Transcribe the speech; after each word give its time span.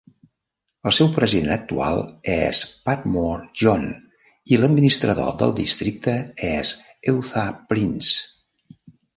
El 0.91 0.93
seu 0.99 1.09
president 1.17 1.51
actual 1.55 1.99
és 2.37 2.61
Padmore 2.87 3.45
John, 3.63 3.85
i 4.57 4.61
l'administrador 4.63 5.31
del 5.43 5.55
districte 5.63 6.17
és 6.53 6.73
Eutha 7.15 7.49
Prince. 7.69 8.19